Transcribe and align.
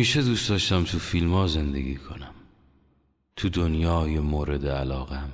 همیشه 0.00 0.22
دوست 0.22 0.48
داشتم 0.48 0.84
تو 0.84 0.98
فیلم 0.98 1.32
ها 1.32 1.46
زندگی 1.46 1.94
کنم. 1.94 2.34
تو 3.36 3.48
دنیای 3.48 4.18
مورد 4.18 4.66
علاقم. 4.66 5.30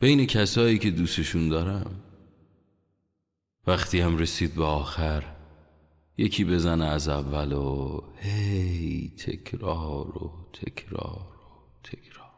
بین 0.00 0.26
کسایی 0.26 0.78
که 0.78 0.90
دوستشون 0.90 1.48
دارم. 1.48 2.00
وقتی 3.66 4.00
هم 4.00 4.16
رسید 4.16 4.54
به 4.54 4.64
آخر 4.64 5.24
یکی 6.16 6.44
بزنه 6.44 6.84
از 6.84 7.08
اول 7.08 7.52
و 7.52 8.00
هی 8.16 9.12
تکرار 9.18 10.18
و 10.18 10.32
تکرار 10.52 11.26
و 11.26 11.82
تکرار. 11.82 12.30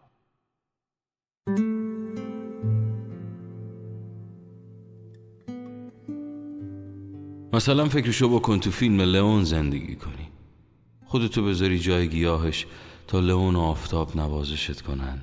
مثلا 7.52 7.88
فکرشو 7.88 8.28
بکن 8.38 8.60
تو 8.60 8.70
فیلم 8.70 9.00
لئون 9.00 9.44
زندگی 9.44 9.96
کنی. 9.96 10.35
خودتو 11.16 11.44
بذاری 11.44 11.78
جای 11.78 12.08
گیاهش 12.08 12.66
تا 13.06 13.20
لئون 13.20 13.56
و 13.56 13.60
آفتاب 13.60 14.16
نوازشت 14.16 14.80
کنن. 14.80 15.20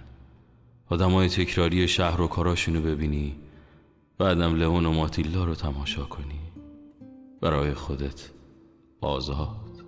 آدمای 0.89 1.29
تکراری 1.29 1.87
شهر 1.87 2.21
و 2.21 2.27
کاراشونو 2.27 2.81
ببینی 2.81 3.35
بعدم 4.17 4.55
لئون 4.55 4.85
و 4.85 4.91
ماتیلا 4.91 5.45
رو 5.45 5.55
تماشا 5.55 6.03
کنی. 6.03 6.39
برای 7.41 7.73
خودت 7.73 8.29
آزاد. 9.01 9.85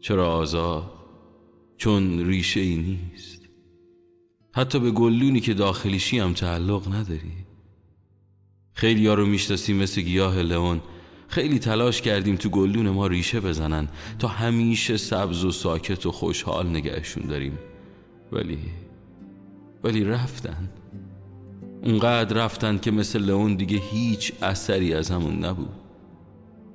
چرا 0.00 0.36
آزاد؟ 0.36 0.90
چون 1.76 2.26
ریشه 2.26 2.60
ای 2.60 2.76
نیست. 2.76 3.48
حتی 4.52 4.78
به 4.78 4.90
گلونی 4.90 5.40
که 5.40 5.54
داخلیشی 5.54 6.18
هم 6.18 6.32
تعلق 6.32 6.94
نداری. 6.94 7.32
خیلی 8.72 9.06
ها 9.06 9.14
رو 9.14 9.26
می‌شناسیم 9.26 9.76
مثل 9.76 10.00
گیاه 10.00 10.42
لئون 10.42 10.80
خیلی 11.28 11.58
تلاش 11.58 12.02
کردیم 12.02 12.36
تو 12.36 12.48
گلدون 12.48 12.88
ما 12.90 13.06
ریشه 13.06 13.40
بزنن 13.40 13.88
تا 14.18 14.28
همیشه 14.28 14.96
سبز 14.96 15.44
و 15.44 15.50
ساکت 15.50 16.06
و 16.06 16.12
خوشحال 16.12 16.66
نگهشون 16.68 17.22
داریم. 17.26 17.58
ولی 18.32 18.58
ولی 19.84 20.04
رفتن. 20.04 20.68
اونقدر 21.82 22.36
رفتن 22.36 22.78
که 22.78 22.90
مثل 22.90 23.18
لئون 23.18 23.54
دیگه 23.54 23.78
هیچ 23.78 24.32
اثری 24.42 24.94
از 24.94 25.10
همون 25.10 25.44
نبود. 25.44 25.68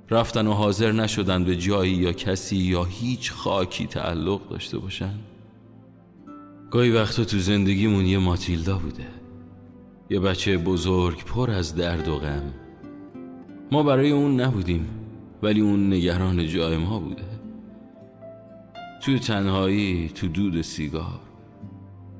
رفتن 0.09 0.47
و 0.47 0.53
حاضر 0.53 0.91
نشدن 0.91 1.43
به 1.43 1.55
جایی 1.55 1.93
یا 1.93 2.13
کسی 2.13 2.57
یا 2.57 2.83
هیچ 2.83 3.31
خاکی 3.31 3.87
تعلق 3.87 4.49
داشته 4.49 4.77
باشن. 4.77 5.13
گاهی 6.71 6.91
وقتا 6.91 7.23
تو 7.23 7.39
زندگیمون 7.39 8.05
یه 8.05 8.17
ماتیلدا 8.17 8.77
بوده. 8.77 9.07
یه 10.09 10.19
بچه 10.19 10.57
بزرگ 10.57 11.23
پر 11.25 11.51
از 11.51 11.75
درد 11.75 12.07
و 12.07 12.15
غم. 12.15 12.62
ما 13.73 13.83
برای 13.83 14.11
اون 14.11 14.41
نبودیم 14.41 14.87
ولی 15.43 15.61
اون 15.61 15.93
نگران 15.93 16.47
جای 16.47 16.77
ما 16.77 16.99
بوده. 16.99 17.23
تو 19.01 19.19
تنهایی 19.19 20.09
تو 20.15 20.27
دود 20.27 20.61
سیگار. 20.61 21.19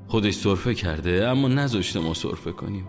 خودش 0.08 0.34
صرفه 0.34 0.74
کرده 0.74 1.28
اما 1.28 1.48
نذاشته 1.48 2.00
ما 2.00 2.14
صرفه 2.14 2.52
کنیم. 2.52 2.88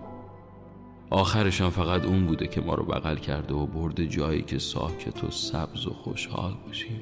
آخرشان 1.10 1.70
فقط 1.70 2.04
اون 2.04 2.26
بوده 2.26 2.46
که 2.46 2.60
ما 2.60 2.74
رو 2.74 2.84
بغل 2.84 3.16
کرده 3.16 3.54
و 3.54 3.66
برده 3.66 4.06
جایی 4.06 4.42
که 4.42 4.58
ساکت 4.58 5.24
و 5.24 5.30
سبز 5.30 5.86
و 5.86 5.90
خوشحال 5.90 6.54
باشیم. 6.66 7.00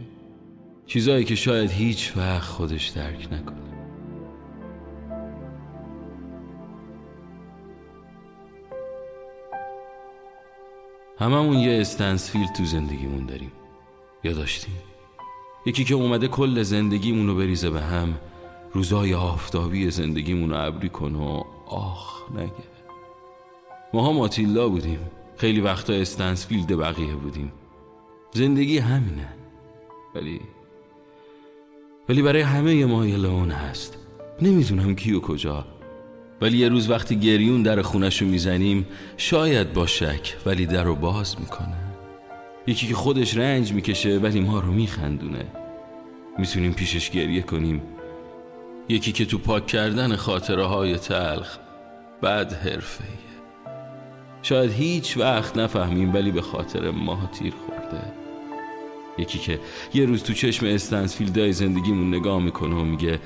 چیزایی 0.86 1.24
که 1.24 1.34
شاید 1.34 1.70
هیچ 1.70 2.12
وقت 2.16 2.48
خودش 2.48 2.88
درک 2.88 3.28
نکنه. 3.32 3.71
هممون 11.22 11.58
یه 11.58 11.80
استنسفیل 11.80 12.46
تو 12.56 12.64
زندگیمون 12.64 13.26
داریم. 13.26 13.52
یا 14.24 14.32
داشتیم 14.32 14.74
یکی 15.66 15.84
که 15.84 15.94
اومده 15.94 16.28
کل 16.28 16.62
زندگیمون 16.62 17.26
رو 17.26 17.34
بریزه 17.34 17.70
به 17.70 17.80
هم 17.80 18.14
روزای 18.72 19.14
آفتابی 19.14 19.90
زندگیمون 19.90 20.50
رو 20.50 20.66
ابری 20.66 20.88
کن 20.88 21.14
و 21.14 21.44
آخ 21.66 22.30
نگه. 22.30 22.52
ماها 23.94 24.12
ماتیلا 24.12 24.68
بودیم. 24.68 24.98
خیلی 25.36 25.60
وقتا 25.60 25.92
استنسفیلد 25.92 26.78
بقیه 26.78 27.14
بودیم. 27.14 27.52
زندگی 28.32 28.78
همینه. 28.78 29.28
ولی 30.14 30.40
ولی 32.08 32.22
برای 32.22 32.42
همه 32.42 32.84
ما 32.84 33.06
یه 33.06 33.16
لون 33.16 33.50
هست. 33.50 33.98
نمی‌دونم 34.42 34.94
کی 34.94 35.12
و 35.12 35.20
کجا. 35.20 35.66
ولی 36.42 36.58
یه 36.58 36.68
روز 36.68 36.90
وقتی 36.90 37.16
گریون 37.16 37.62
در 37.62 37.82
خونش 37.82 38.22
رو 38.22 38.28
می‌زنیم 38.28 38.86
شاید 39.16 39.72
با 39.72 39.86
شک 39.86 40.36
ولی 40.46 40.66
در 40.66 40.84
رو 40.84 40.94
باز 40.94 41.40
می‌کنه. 41.40 41.76
یکی 42.66 42.86
که 42.86 42.94
خودش 42.94 43.36
رنج 43.36 43.72
می‌کشه 43.72 44.18
ولی 44.18 44.40
ما 44.40 44.60
رو 44.60 44.72
میخندونه. 44.72 45.44
می‌تونیم 46.38 46.72
پیشش 46.72 47.10
گریه 47.10 47.42
کنیم. 47.42 47.82
یکی 48.88 49.12
که 49.12 49.24
تو 49.24 49.38
پاک 49.38 49.66
کردن 49.66 50.16
خاطره 50.16 50.64
های 50.64 50.96
تلخ 50.96 51.58
بعد 52.22 52.52
حرفه 52.52 53.04
شاید 54.42 54.72
هیچ 54.72 55.16
وقت 55.16 55.56
نفهمیم 55.56 56.14
ولی 56.14 56.30
به 56.30 56.42
خاطر 56.42 56.90
ما 56.90 57.30
تیر 57.38 57.52
خورده. 57.66 58.02
یکی 59.18 59.38
که 59.38 59.60
یه 59.94 60.04
روز 60.04 60.22
تو 60.22 60.32
چشم 60.32 60.66
استنسفیلدای 60.66 61.52
زندگیمون 61.52 62.14
نگاه 62.14 62.42
می‌کنه 62.42 62.74
و 62.74 62.84
میگه 62.84 63.20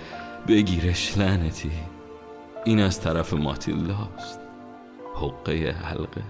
بگیرش 0.49 1.19
لعنتی. 1.19 1.96
این 2.67 2.81
از 2.81 3.01
طرف 3.01 3.35
ماتیلاست 3.35 4.41
حقه 5.15 5.71
حلقه. 5.71 6.23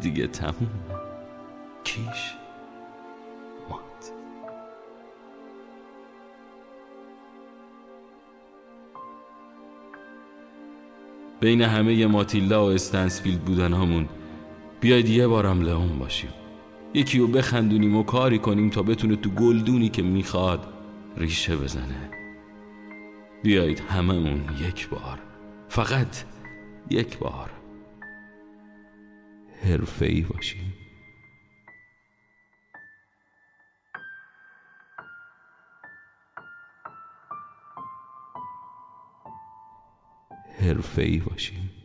دیگه 0.00 0.26
تمومه. 0.26 0.56
کیش؟ 1.84 2.34
مات. 3.70 4.12
بین 11.40 11.62
همه 11.62 12.06
ماتیلا 12.06 12.66
و 12.66 12.68
استنسفیلد 12.68 13.40
بودن 13.40 13.74
همون 13.74 14.08
بیاید 14.80 15.08
یه 15.08 15.26
بارم 15.26 15.60
لئون 15.60 15.98
باشیم. 15.98 16.30
یکی 16.94 17.18
رو 17.18 17.26
بخندونیم 17.26 17.96
و 17.96 18.02
کاری 18.02 18.38
کنیم 18.38 18.70
تا 18.70 18.82
بتونه 18.82 19.16
تو 19.16 19.30
گلدونی 19.30 19.88
که 19.88 20.02
می‌خواد 20.02 20.66
ریشه 21.16 21.56
بزنه. 21.56 22.21
بیایید 23.42 23.80
هممون 23.80 24.56
یک 24.58 24.88
بار. 24.88 25.18
فقط 25.68 26.24
یک 26.90 27.18
بار. 27.18 27.50
حرفه 29.64 30.26
باشیم. 30.28 30.74
حرفه 40.60 41.18
باشیم. 41.18 41.81